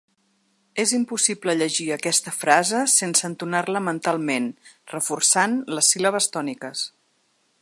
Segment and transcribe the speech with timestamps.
[0.83, 4.51] És impossible llegir aquesta frase sense entonar-la mentalment,
[4.97, 6.89] reforçant les síl·labes tòniques.